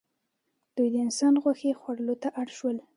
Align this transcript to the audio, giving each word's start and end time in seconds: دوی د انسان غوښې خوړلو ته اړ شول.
دوی 0.75 0.89
د 0.93 0.95
انسان 1.05 1.33
غوښې 1.43 1.71
خوړلو 1.79 2.15
ته 2.21 2.29
اړ 2.41 2.47
شول. 2.57 2.77